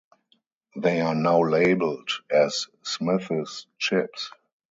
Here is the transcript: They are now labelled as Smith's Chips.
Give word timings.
They 0.75 0.99
are 1.01 1.13
now 1.13 1.43
labelled 1.43 2.09
as 2.31 2.65
Smith's 2.81 3.67
Chips. 3.77 4.31